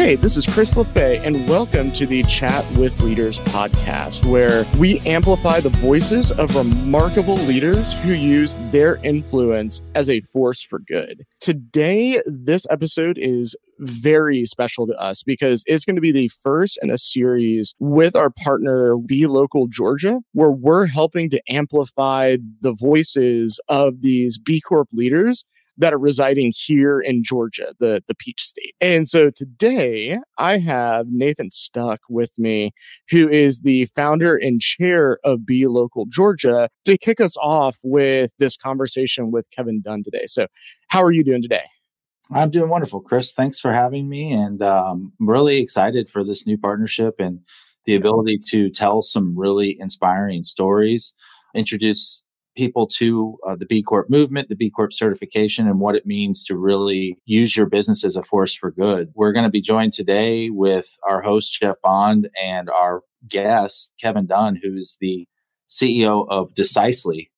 [0.00, 4.98] Hey, this is Chris LeFay, and welcome to the Chat with Leaders podcast, where we
[5.00, 11.26] amplify the voices of remarkable leaders who use their influence as a force for good.
[11.38, 16.78] Today, this episode is very special to us because it's going to be the first
[16.80, 22.72] in a series with our partner, B Local Georgia, where we're helping to amplify the
[22.72, 25.44] voices of these B Corp leaders
[25.80, 28.74] that are residing here in Georgia, the, the Peach State.
[28.80, 32.72] And so today I have Nathan Stuck with me,
[33.10, 38.32] who is the founder and chair of B Local Georgia, to kick us off with
[38.38, 40.26] this conversation with Kevin Dunn today.
[40.26, 40.46] So,
[40.88, 41.64] how are you doing today?
[42.32, 43.32] I'm doing wonderful, Chris.
[43.32, 44.32] Thanks for having me.
[44.32, 47.40] And um, I'm really excited for this new partnership and
[47.86, 51.14] the ability to tell some really inspiring stories,
[51.54, 52.22] introduce
[52.60, 56.44] people to uh, the B Corp movement, the B Corp certification, and what it means
[56.44, 59.10] to really use your business as a force for good.
[59.14, 64.26] We're going to be joined today with our host, Jeff Bond, and our guest, Kevin
[64.26, 65.26] Dunn, who's the
[65.70, 67.30] CEO of Decisely,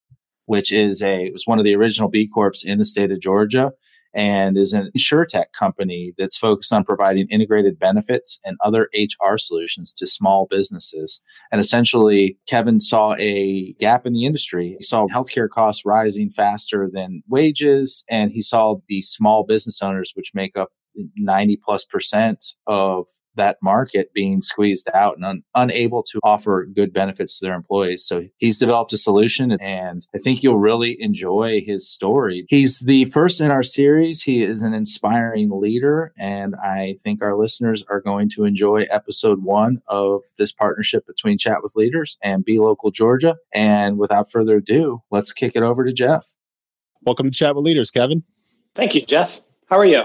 [0.47, 3.70] which is a was one of the original B Corps in the state of Georgia
[4.14, 9.92] and is an insurtech company that's focused on providing integrated benefits and other HR solutions
[9.94, 11.20] to small businesses.
[11.50, 14.77] And essentially, Kevin saw a gap in the industry.
[14.78, 20.12] He saw healthcare costs rising faster than wages, and he saw the small business owners,
[20.14, 20.70] which make up
[21.16, 26.92] 90 plus percent of that market being squeezed out and un- unable to offer good
[26.92, 28.05] benefits to their employees.
[28.05, 32.44] So he's developed a solution and I think you'll really enjoy his story.
[32.48, 34.22] He's the first in our series.
[34.22, 39.42] He is an inspiring leader and I think our listeners are going to enjoy episode
[39.42, 43.36] one of this partnership between Chat with Leaders and B Local Georgia.
[43.52, 46.33] And without further ado, let's kick it over to Jeff.
[47.02, 48.22] Welcome to Chat with Leaders, Kevin.
[48.74, 49.41] Thank you, Jeff.
[49.67, 50.05] How are you?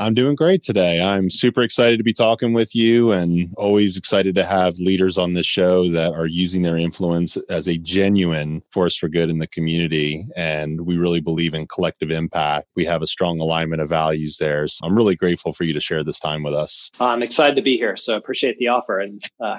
[0.00, 0.98] I'm doing great today.
[0.98, 5.34] I'm super excited to be talking with you and always excited to have leaders on
[5.34, 9.46] this show that are using their influence as a genuine force for good in the
[9.46, 10.26] community.
[10.34, 12.68] And we really believe in collective impact.
[12.76, 14.66] We have a strong alignment of values there.
[14.68, 16.88] So I'm really grateful for you to share this time with us.
[16.98, 17.94] I'm excited to be here.
[17.98, 19.58] So appreciate the offer and uh,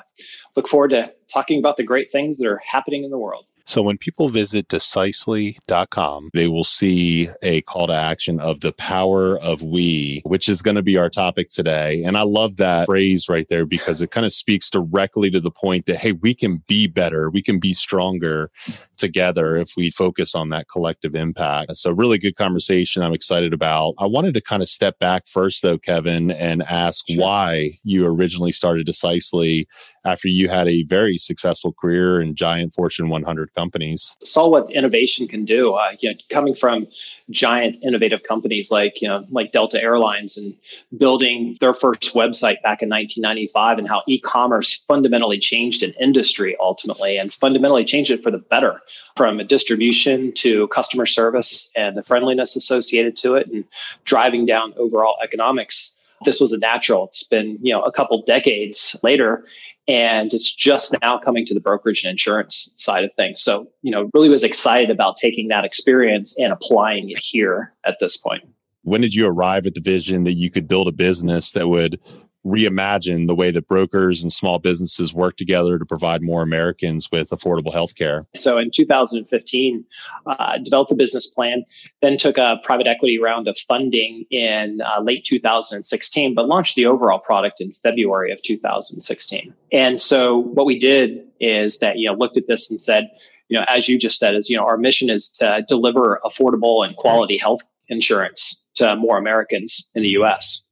[0.56, 3.46] look forward to talking about the great things that are happening in the world.
[3.72, 9.40] So when people visit decisely.com, they will see a call to action of the power
[9.40, 12.04] of we, which is going to be our topic today.
[12.04, 15.52] And I love that phrase right there because it kind of speaks directly to the
[15.52, 18.52] point that, hey, we can be better, we can be stronger
[18.98, 21.78] together if we focus on that collective impact.
[21.78, 23.94] So really good conversation I'm excited about.
[24.00, 28.52] I wanted to kind of step back first though, Kevin, and ask why you originally
[28.52, 29.66] started Decisely
[30.04, 34.16] after you had a very successful career in giant Fortune 100 companies.
[34.24, 35.74] Saw what innovation can do.
[35.74, 36.88] Uh, you know, coming from
[37.30, 40.56] giant innovative companies like you know like Delta Airlines and
[40.98, 47.18] building their first website back in 1995, and how e-commerce fundamentally changed an industry ultimately,
[47.18, 48.82] and fundamentally changed it for the better,
[49.16, 53.66] from a distribution to customer service and the friendliness associated to it, and
[54.06, 57.08] driving down overall economics this was a natural.
[57.08, 59.46] It's been, you know, a couple decades later,
[59.92, 63.42] and it's just now coming to the brokerage and insurance side of things.
[63.42, 67.98] So, you know, really was excited about taking that experience and applying it here at
[68.00, 68.44] this point.
[68.84, 72.00] When did you arrive at the vision that you could build a business that would
[72.46, 77.30] reimagine the way that brokers and small businesses work together to provide more Americans with
[77.30, 78.26] affordable health care.
[78.36, 79.86] So in 2015,
[80.26, 81.64] uh, developed a business plan,
[82.02, 86.86] then took a private equity round of funding in uh, late 2016, but launched the
[86.86, 89.54] overall product in February of 2016.
[89.72, 93.10] And so what we did is that, you know, looked at this and said,
[93.50, 96.86] you know, as you just said, is, you know, our mission is to deliver affordable
[96.86, 100.64] and quality health insurance to more Americans in the US.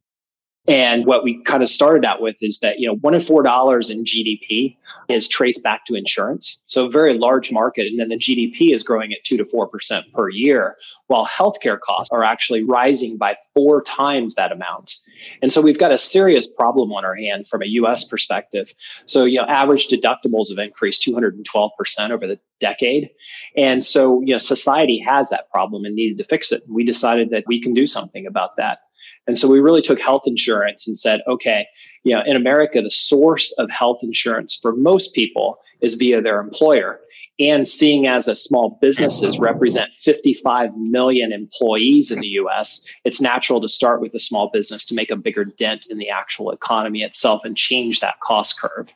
[0.69, 3.41] And what we kind of started out with is that, you know, one in four
[3.41, 4.77] dollars in GDP
[5.09, 6.61] is traced back to insurance.
[6.65, 7.87] So a very large market.
[7.87, 10.75] And then the GDP is growing at two to four percent per year,
[11.07, 14.93] while healthcare costs are actually rising by four times that amount.
[15.41, 18.71] And so we've got a serious problem on our hand from a US perspective.
[19.07, 23.09] So, you know, average deductibles have increased 212% over the decade.
[23.57, 26.61] And so, you know, society has that problem and needed to fix it.
[26.69, 28.81] We decided that we can do something about that.
[29.29, 31.67] And so we really took health insurance and said, okay,
[32.03, 36.39] you know, in America, the source of health insurance for most people is via their
[36.39, 36.99] employer.
[37.39, 43.61] And seeing as a small businesses represent 55 million employees in the US, it's natural
[43.61, 47.03] to start with a small business to make a bigger dent in the actual economy
[47.03, 48.91] itself and change that cost curve.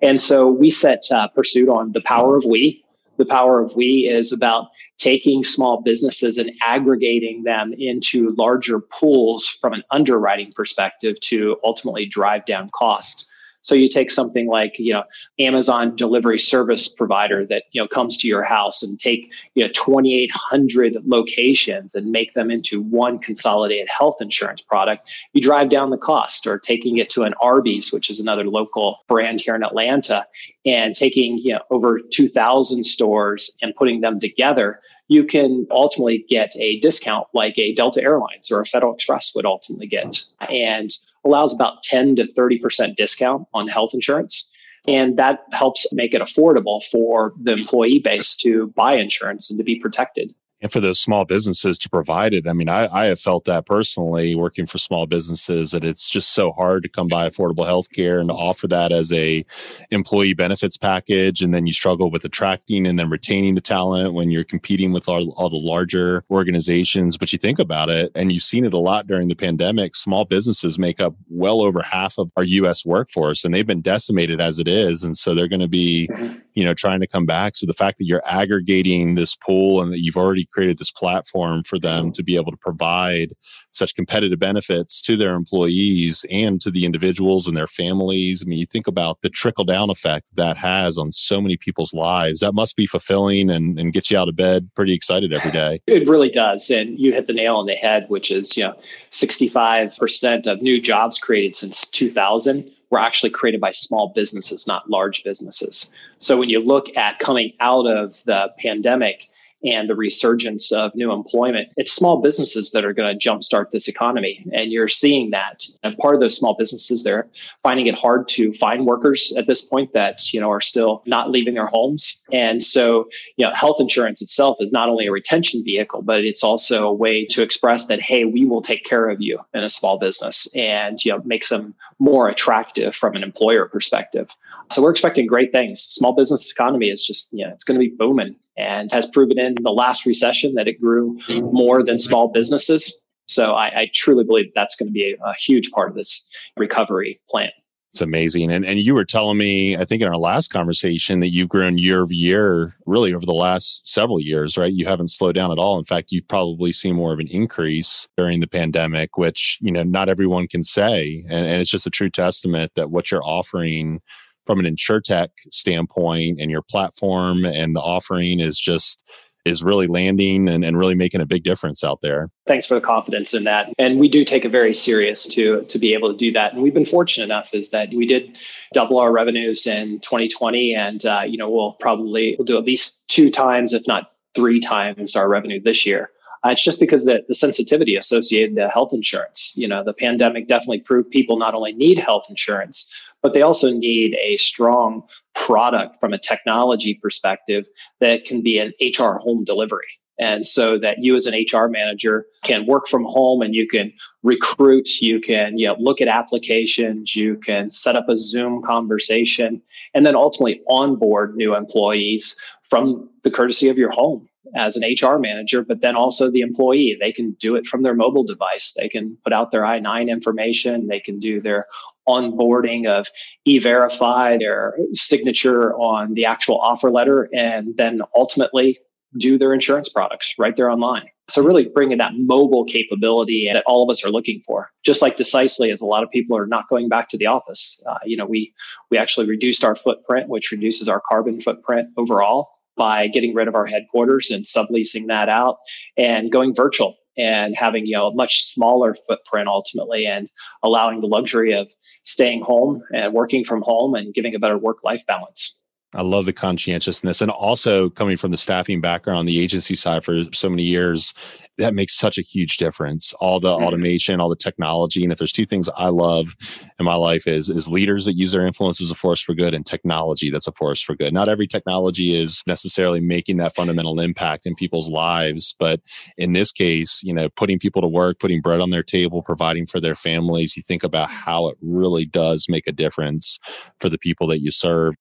[0.00, 2.82] And so we set uh, pursuit on the power of we,
[3.18, 4.68] The power of we is about
[4.98, 12.06] taking small businesses and aggregating them into larger pools from an underwriting perspective to ultimately
[12.06, 13.26] drive down cost.
[13.66, 15.02] So you take something like, you know,
[15.40, 19.70] Amazon delivery service provider that, you know, comes to your house and take, you know,
[19.74, 25.08] 2,800 locations and make them into one consolidated health insurance product.
[25.32, 28.98] You drive down the cost or taking it to an Arby's, which is another local
[29.08, 30.24] brand here in Atlanta
[30.64, 36.52] and taking, you know, over 2000 stores and putting them together you can ultimately get
[36.58, 40.90] a discount like a Delta Airlines or a Federal Express would ultimately get, and
[41.26, 44.50] allows about 10 to 30% discount on health insurance.
[44.88, 49.64] And that helps make it affordable for the employee base to buy insurance and to
[49.64, 50.32] be protected
[50.62, 52.48] and for those small businesses to provide it.
[52.48, 56.32] I mean, I, I have felt that personally working for small businesses that it's just
[56.32, 59.44] so hard to come by affordable health care and to offer that as a
[59.90, 61.42] employee benefits package.
[61.42, 65.08] And then you struggle with attracting and then retaining the talent when you're competing with
[65.08, 67.18] all, all the larger organizations.
[67.18, 70.24] But you think about it, and you've seen it a lot during the pandemic, small
[70.24, 74.58] businesses make up well over half of our US workforce and they've been decimated as
[74.58, 75.04] it is.
[75.04, 76.08] And so they're going to be,
[76.56, 77.54] you know, trying to come back.
[77.54, 81.62] So the fact that you're aggregating this pool and that you've already created this platform
[81.64, 83.34] for them to be able to provide
[83.72, 88.42] such competitive benefits to their employees and to the individuals and their families.
[88.42, 91.92] I mean, you think about the trickle down effect that has on so many people's
[91.92, 92.40] lives.
[92.40, 95.82] That must be fulfilling and, and get you out of bed pretty excited every day.
[95.86, 96.70] It really does.
[96.70, 98.74] And you hit the nail on the head, which is, you know,
[99.10, 105.24] 65% of new jobs created since 2000 were actually created by small businesses, not large
[105.24, 105.90] businesses.
[106.18, 109.28] So when you look at coming out of the pandemic,
[109.64, 113.88] and the resurgence of new employment, it's small businesses that are going to jumpstart this
[113.88, 114.44] economy.
[114.52, 115.64] And you're seeing that.
[115.82, 117.26] And part of those small businesses, they're
[117.62, 121.30] finding it hard to find workers at this point that, you know, are still not
[121.30, 122.20] leaving their homes.
[122.32, 126.44] And so, you know, health insurance itself is not only a retention vehicle, but it's
[126.44, 129.70] also a way to express that, hey, we will take care of you in a
[129.70, 134.36] small business and, you know, makes them more attractive from an employer perspective.
[134.70, 135.80] So we're expecting great things.
[135.82, 139.38] Small business economy is just, you know, it's going to be booming and has proven
[139.38, 142.94] in the last recession that it grew more than small businesses.
[143.28, 146.26] So I, I truly believe that's going to be a, a huge part of this
[146.56, 147.50] recovery plan.
[147.92, 148.52] It's amazing.
[148.52, 151.78] And and you were telling me, I think in our last conversation, that you've grown
[151.78, 154.70] year over year, really over the last several years, right?
[154.70, 155.78] You haven't slowed down at all.
[155.78, 159.82] In fact, you've probably seen more of an increase during the pandemic, which, you know,
[159.82, 161.24] not everyone can say.
[161.30, 164.02] And, and it's just a true testament that what you're offering
[164.46, 169.02] from an insurtech standpoint and your platform and the offering is just
[169.46, 172.28] is really landing and, and really making a big difference out there.
[172.48, 173.72] Thanks for the confidence in that.
[173.78, 176.52] And we do take it very serious to to be able to do that.
[176.52, 178.36] And we've been fortunate enough is that we did
[178.74, 183.06] double our revenues in 2020, and uh, you know we'll probably we'll do at least
[183.08, 186.10] two times, if not three times, our revenue this year.
[186.44, 189.54] Uh, it's just because the, the sensitivity associated to health insurance.
[189.56, 192.92] You know, the pandemic definitely proved people not only need health insurance,
[193.26, 195.02] but they also need a strong
[195.34, 197.66] product from a technology perspective
[197.98, 199.88] that can be an HR home delivery.
[200.16, 203.92] And so that you as an HR manager can work from home and you can
[204.22, 209.60] recruit, you can you know, look at applications, you can set up a Zoom conversation,
[209.92, 215.18] and then ultimately onboard new employees from the courtesy of your home as an HR
[215.18, 216.96] manager, but then also the employee.
[217.00, 218.72] They can do it from their mobile device.
[218.78, 220.86] They can put out their I 9 information.
[220.86, 221.66] They can do their
[222.08, 223.06] onboarding of
[223.44, 228.78] e verify, their signature on the actual offer letter, and then ultimately
[229.18, 231.08] do their insurance products right there online.
[231.28, 234.70] So really bringing that mobile capability that all of us are looking for.
[234.84, 237.82] Just like Decisely, as a lot of people are not going back to the office.
[237.88, 238.52] Uh, you know, we
[238.90, 243.54] we actually reduced our footprint, which reduces our carbon footprint overall by getting rid of
[243.54, 245.56] our headquarters and subleasing that out
[245.96, 250.30] and going virtual and having you know a much smaller footprint ultimately and
[250.62, 251.70] allowing the luxury of
[252.04, 255.60] staying home and working from home and giving a better work life balance.
[255.94, 260.24] I love the conscientiousness and also coming from the staffing background the agency side for
[260.32, 261.14] so many years
[261.58, 263.12] that makes such a huge difference.
[263.14, 263.64] All the mm-hmm.
[263.64, 266.36] automation, all the technology, and if there's two things I love
[266.78, 269.54] in my life is is leaders that use their influence as a force for good,
[269.54, 271.12] and technology that's a force for good.
[271.12, 275.80] Not every technology is necessarily making that fundamental impact in people's lives, but
[276.16, 279.66] in this case, you know, putting people to work, putting bread on their table, providing
[279.66, 280.56] for their families.
[280.56, 283.38] You think about how it really does make a difference
[283.80, 284.94] for the people that you serve.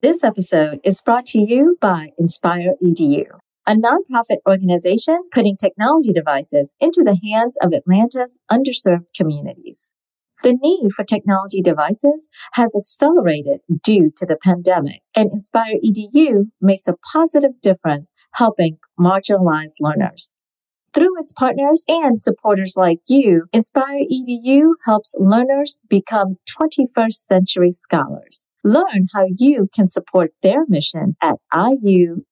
[0.00, 3.24] This episode is brought to you by Inspire EDU
[3.68, 9.90] a nonprofit organization putting technology devices into the hands of Atlanta's underserved communities.
[10.42, 16.88] The need for technology devices has accelerated due to the pandemic, and Inspire EDU makes
[16.88, 20.32] a positive difference helping marginalized learners.
[20.94, 28.46] Through its partners and supporters like you, Inspire EDU helps learners become 21st century scholars.
[28.68, 32.24] Learn how you can support their mission at iuatl.org.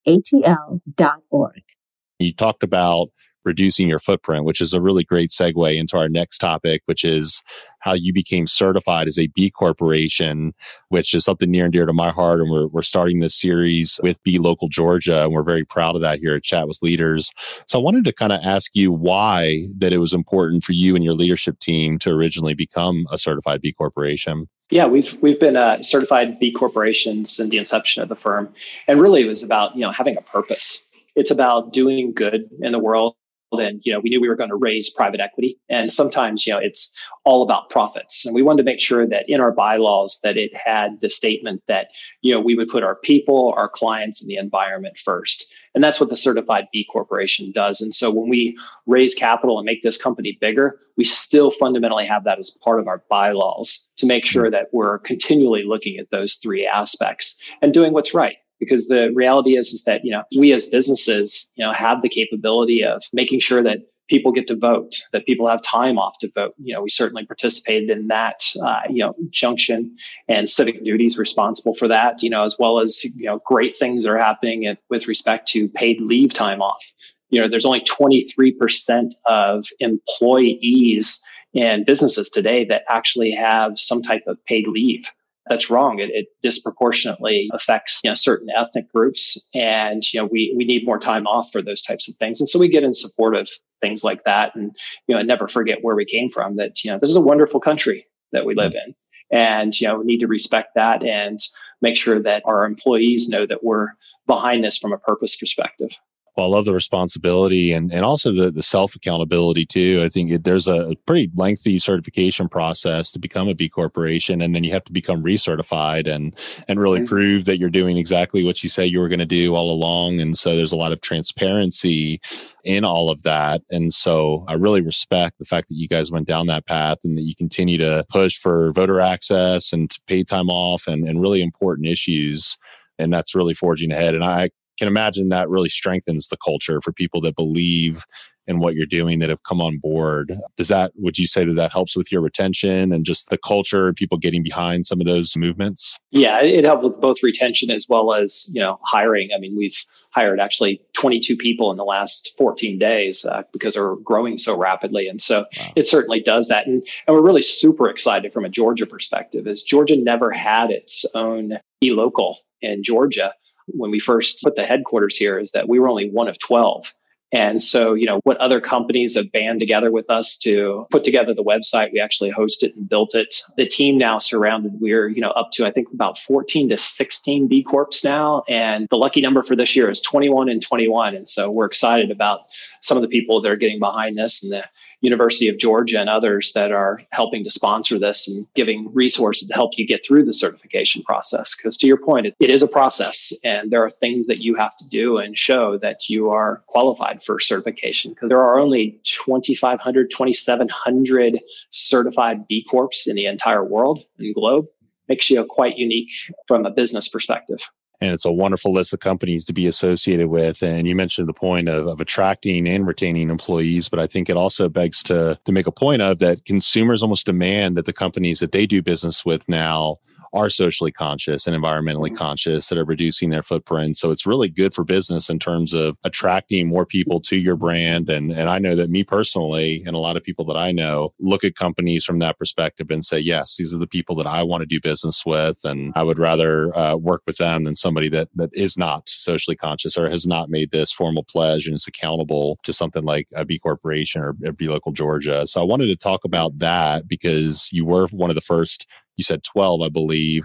[2.19, 3.09] You talked about
[3.47, 7.43] reducing your footprint, which is a really great segue into our next topic, which is
[7.87, 10.53] how you became certified as a B corporation,
[10.89, 12.41] which is something near and dear to my heart.
[12.41, 16.03] And we're, we're starting this series with B Local Georgia, and we're very proud of
[16.03, 17.31] that here at Chat with Leaders.
[17.69, 20.97] So I wanted to kind of ask you why that it was important for you
[20.97, 24.49] and your leadership team to originally become a certified B corporation.
[24.71, 28.53] Yeah, we've we've been a certified B corporation since the inception of the firm,
[28.89, 30.85] and really it was about you know having a purpose.
[31.15, 33.15] It's about doing good in the world
[33.53, 35.59] and you know we knew we were going to raise private equity.
[35.69, 38.27] And sometimes you know it's all about profits.
[38.27, 41.63] And we wanted to make sure that in our bylaws that it had the statement
[41.69, 41.89] that
[42.23, 45.47] you know we would put our people our clients and the environment first.
[45.75, 47.81] And that's what the certified b corporation does.
[47.81, 52.25] And so when we raise capital and make this company bigger we still fundamentally have
[52.25, 54.53] that as part of our bylaws to make sure hmm.
[54.53, 59.57] that we're continually looking at those three aspects and doing what's right because the reality
[59.57, 63.41] is is that you know we as businesses you know have the capability of making
[63.41, 66.55] sure that people get to vote that people have time off to vote.
[66.59, 69.97] You know we certainly participated in that uh, you know junction
[70.29, 74.05] and civic duties responsible for that you know as well as you know great things
[74.05, 76.85] that are happening at, with respect to paid leave time off.
[77.31, 81.23] You know there's only 23% of employees
[81.55, 85.11] and businesses today that actually have some type of paid leave
[85.49, 86.01] that's wrong.
[86.01, 90.85] It, it, disproportionately affects you know, certain ethnic groups, and you know we we need
[90.85, 92.41] more time off for those types of things.
[92.41, 93.49] And so we get in support of
[93.81, 94.77] things like that, and
[95.07, 96.57] you know never forget where we came from.
[96.57, 98.95] That you know this is a wonderful country that we live in,
[99.31, 101.41] and you know we need to respect that and
[101.81, 103.89] make sure that our employees know that we're
[104.27, 105.93] behind this from a purpose perspective.
[106.37, 110.03] Well, I love the responsibility and, and also the, the self accountability too.
[110.05, 114.55] I think it, there's a pretty lengthy certification process to become a B corporation, and
[114.55, 116.35] then you have to become recertified and
[116.69, 117.09] and really mm-hmm.
[117.09, 120.21] prove that you're doing exactly what you say you were going to do all along.
[120.21, 122.21] And so there's a lot of transparency
[122.65, 123.63] in all of that.
[123.71, 127.17] And so I really respect the fact that you guys went down that path and
[127.17, 131.41] that you continue to push for voter access and paid time off and, and really
[131.41, 132.59] important issues
[132.99, 134.15] and that's really forging ahead.
[134.15, 138.05] And I can imagine that really strengthens the culture for people that believe
[138.47, 140.39] in what you're doing that have come on board.
[140.57, 143.89] Does that, would you say that that helps with your retention and just the culture
[143.89, 145.99] and people getting behind some of those movements?
[146.13, 149.31] Yeah, it helped with both retention as well as, you know, hiring.
[149.35, 149.77] I mean, we've
[150.11, 155.09] hired actually 22 people in the last 14 days uh, because we're growing so rapidly.
[155.09, 155.73] And so wow.
[155.75, 156.67] it certainly does that.
[156.67, 161.05] And, and we're really super excited from a Georgia perspective is Georgia never had its
[161.15, 163.35] own e-local in Georgia
[163.69, 166.93] when we first put the headquarters here is that we were only one of 12
[167.33, 171.35] and so, you know, what other companies have band together with us to put together
[171.35, 173.43] the website, we actually host it and built it.
[173.57, 177.49] The team now surrounded, we're, you know, up to, I think about 14 to 16
[177.49, 178.45] B Corps now.
[178.49, 181.17] And the lucky number for this year is 21 and 21.
[181.17, 182.43] And so we're excited about
[182.87, 184.65] some of the people that are getting behind this and the
[185.01, 189.55] University of Georgia and others that are helping to sponsor this and giving resources to
[189.55, 191.57] help you get through the certification process.
[191.57, 194.55] Because to your point, it, it is a process and there are things that you
[194.55, 198.13] have to do and show that you are qualified for certification.
[198.13, 201.41] Because there are only 2,500, 2,700
[201.71, 204.67] certified B Corps in the entire world and globe.
[205.09, 206.11] Makes you quite unique
[206.47, 207.61] from a business perspective
[208.01, 210.63] and it's a wonderful list of companies to be associated with.
[210.63, 214.37] And you mentioned the point of, of attracting and retaining employees, but I think it
[214.37, 218.41] also begs to to make a point of that consumers almost demand that the companies
[218.41, 219.99] that they do business with now
[220.37, 222.17] are socially conscious and environmentally mm-hmm.
[222.17, 223.97] conscious that are reducing their footprint.
[223.97, 228.09] So it's really good for business in terms of attracting more people to your brand.
[228.09, 231.13] And, and I know that me personally, and a lot of people that I know
[231.19, 234.43] look at companies from that perspective and say, yes, these are the people that I
[234.43, 235.61] want to do business with.
[235.65, 239.57] And I would rather uh, work with them than somebody that, that is not socially
[239.57, 243.45] conscious or has not made this formal pledge and is accountable to something like a
[243.45, 245.47] B corporation or B local Georgia.
[245.47, 248.87] So I wanted to talk about that because you were one of the first
[249.17, 250.45] you said 12, I believe.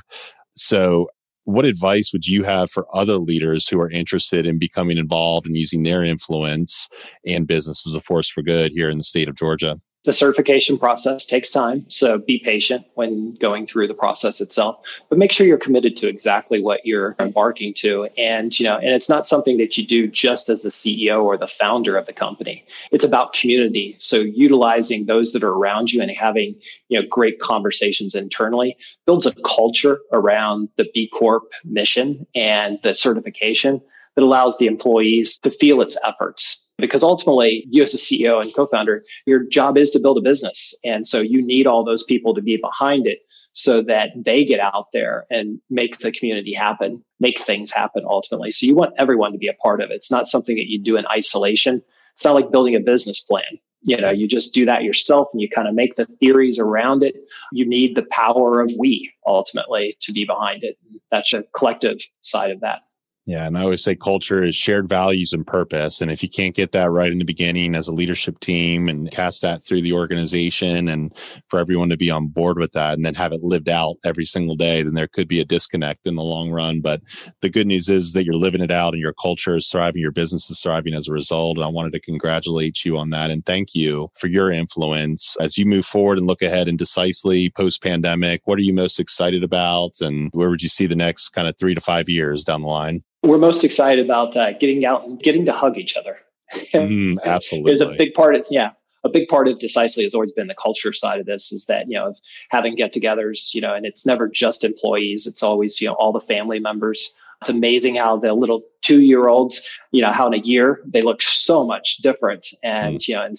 [0.56, 1.08] So,
[1.46, 5.58] what advice would you have for other leaders who are interested in becoming involved and
[5.58, 6.88] using their influence
[7.26, 9.80] and business as a force for good here in the state of Georgia?
[10.04, 14.80] The certification process takes time, so be patient when going through the process itself,
[15.10, 18.10] but make sure you're committed to exactly what you're embarking to.
[18.18, 21.38] And, you know, and it's not something that you do just as the CEO or
[21.38, 22.66] the founder of the company.
[22.92, 23.96] It's about community.
[24.00, 26.56] So utilizing those that are around you and having,
[26.90, 32.96] you know, great conversations internally builds a culture around the B Corp mission and the
[32.96, 33.82] certification
[34.16, 36.68] that allows the employees to feel its efforts.
[36.78, 40.74] Because ultimately you as a ceo and co-founder your job is to build a business.
[40.84, 43.20] And so you need all those people to be behind it
[43.54, 48.52] so that they get out there and make the community happen make things happen ultimately.
[48.52, 49.94] So you want everyone to be a part of it.
[49.94, 51.82] It's not something that you do in isolation.
[52.14, 53.60] It's not like building a business plan.
[53.84, 57.02] You know you just do that yourself and you kind of make the theories around
[57.04, 57.16] it.
[57.52, 60.80] You need the power of we ultimately to be behind it.
[61.10, 62.82] That's a collective side of that
[63.28, 63.46] yeah.
[63.46, 66.02] And I always say culture is shared values and purpose.
[66.02, 69.12] And if you can't get that right in the beginning as a leadership team and
[69.12, 71.16] cast that through the organization and
[71.48, 74.26] for everyone to be on board with that and then have it lived out every
[74.26, 76.82] single day, then there could be a disconnect in the long run.
[76.82, 77.02] But
[77.42, 80.12] the good news is that you're living it out and your culture is thriving, your
[80.12, 81.58] business is thriving as a result.
[81.58, 85.60] And I wanted to congratulate you on that and thank you for your influence as
[85.60, 88.42] you move forward and look ahead and decisively post pandemic.
[88.46, 90.02] What are you most excited about?
[90.02, 92.68] And where would you see the next kind of three to five years down the
[92.68, 93.04] line?
[93.24, 96.18] We're most excited about uh, getting out and getting to hug each other.
[96.74, 98.72] mm, absolutely, is a big part of yeah.
[99.04, 101.52] A big part of Decisely has always been the culture side of this.
[101.52, 102.14] Is that you know
[102.50, 105.26] having get-togethers, you know, and it's never just employees.
[105.26, 107.14] It's always you know all the family members.
[107.42, 111.66] It's amazing how the little two-year-olds, you know, how in a year they look so
[111.66, 113.08] much different, and mm.
[113.08, 113.36] you know, and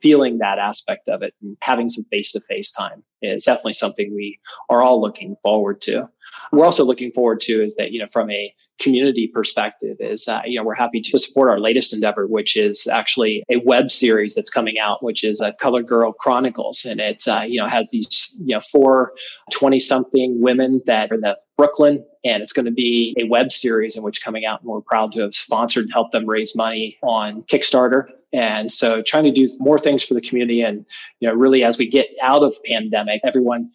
[0.00, 4.38] feeling that aspect of it and having some face-to-face time is definitely something we
[4.70, 6.08] are all looking forward to
[6.52, 10.40] we're also looking forward to is that you know from a community perspective is uh,
[10.44, 14.34] you know we're happy to support our latest endeavor which is actually a web series
[14.34, 16.84] that's coming out which is a uh, color girl chronicles.
[16.84, 19.12] And it uh, you know has these you know four
[19.52, 23.52] 20 something women that are in the brooklyn and it's going to be a web
[23.52, 26.56] series in which coming out and we're proud to have sponsored and helped them raise
[26.56, 28.06] money on kickstarter.
[28.32, 30.86] And so trying to do more things for the community and
[31.20, 33.70] you know really as we get out of pandemic everyone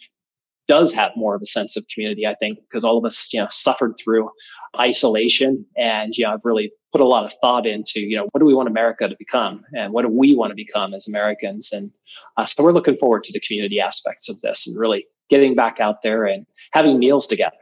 [0.68, 3.40] does have more of a sense of community, I think, because all of us, you
[3.40, 4.30] know, suffered through
[4.80, 5.66] isolation.
[5.78, 8.46] And, you know, I've really put a lot of thought into, you know, what do
[8.46, 9.64] we want America to become?
[9.74, 11.72] And what do we want to become as Americans?
[11.72, 11.92] And
[12.38, 15.80] uh, so we're looking forward to the community aspects of this and really getting back
[15.80, 17.56] out there and having meals together.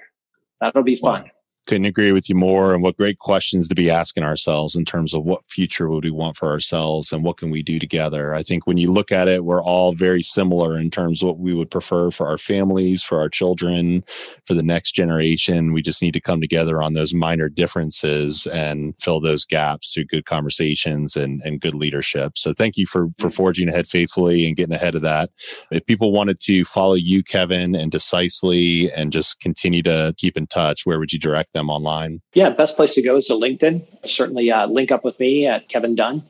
[0.59, 1.25] That'll be fun
[1.65, 5.13] couldn't agree with you more and what great questions to be asking ourselves in terms
[5.13, 8.33] of what future would we want for ourselves and what can we do together.
[8.33, 11.39] I think when you look at it we're all very similar in terms of what
[11.39, 14.03] we would prefer for our families for our children
[14.45, 15.73] for the next generation.
[15.73, 20.05] We just need to come together on those minor differences and fill those gaps through
[20.05, 22.37] good conversations and, and good leadership.
[22.37, 23.35] So thank you for for mm-hmm.
[23.35, 25.29] forging ahead faithfully and getting ahead of that.
[25.71, 30.47] If people wanted to follow you kevin and decisely and just continue to keep in
[30.47, 32.21] touch where would you direct them online?
[32.35, 33.81] Yeah, best place to go is to LinkedIn.
[34.05, 36.21] Certainly uh, link up with me at Kevin Dunn.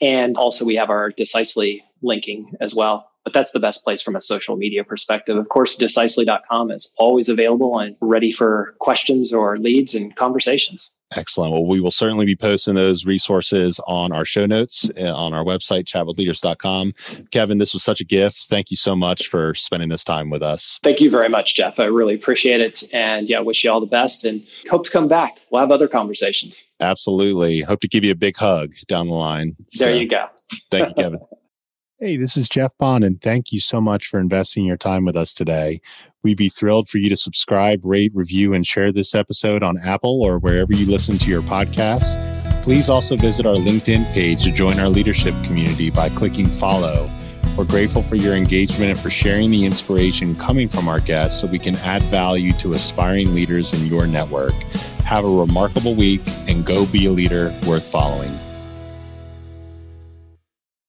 [0.00, 3.09] And also, we have our Decisely LinkedIn as well.
[3.30, 5.36] But that's the best place from a social media perspective.
[5.36, 10.90] Of course, decisely.com is always available and ready for questions or leads and conversations.
[11.14, 11.52] Excellent.
[11.52, 15.44] Well, we will certainly be posting those resources on our show notes uh, on our
[15.44, 16.92] website, chatwithleaders.com.
[17.30, 18.46] Kevin, this was such a gift.
[18.48, 20.80] Thank you so much for spending this time with us.
[20.82, 21.78] Thank you very much, Jeff.
[21.78, 22.82] I really appreciate it.
[22.92, 25.38] And yeah, wish you all the best and hope to come back.
[25.52, 26.64] We'll have other conversations.
[26.80, 27.60] Absolutely.
[27.60, 29.54] Hope to give you a big hug down the line.
[29.78, 30.26] There you go.
[30.72, 31.20] thank you, Kevin.
[32.02, 35.18] Hey, this is Jeff Bond, and thank you so much for investing your time with
[35.18, 35.82] us today.
[36.22, 40.22] We'd be thrilled for you to subscribe, rate, review, and share this episode on Apple
[40.22, 42.16] or wherever you listen to your podcasts.
[42.64, 47.06] Please also visit our LinkedIn page to join our leadership community by clicking follow.
[47.54, 51.48] We're grateful for your engagement and for sharing the inspiration coming from our guests so
[51.48, 54.54] we can add value to aspiring leaders in your network.
[55.04, 58.34] Have a remarkable week and go be a leader worth following.